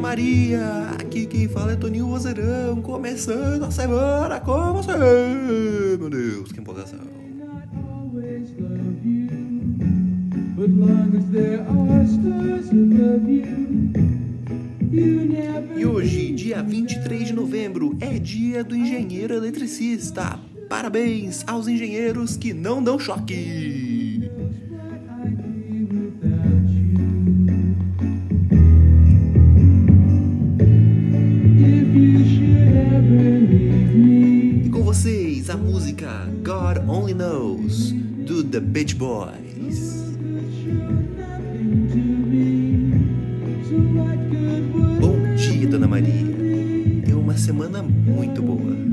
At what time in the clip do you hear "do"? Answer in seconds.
18.64-18.74, 37.92-38.44